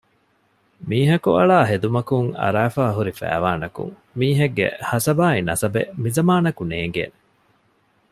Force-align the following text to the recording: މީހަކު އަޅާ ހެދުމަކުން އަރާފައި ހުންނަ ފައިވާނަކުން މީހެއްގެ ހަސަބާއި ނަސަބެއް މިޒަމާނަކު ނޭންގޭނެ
މީހަކު 0.89 1.29
އަޅާ 1.37 1.57
ހެދުމަކުން 1.71 2.29
އަރާފައި 2.41 2.93
ހުންނަ 2.95 3.13
ފައިވާނަކުން 3.21 3.93
މީހެއްގެ 4.19 4.67
ހަސަބާއި 4.89 5.41
ނަސަބެއް 5.49 5.91
މިޒަމާނަކު 6.03 6.61
ނޭންގޭނެ 6.71 7.17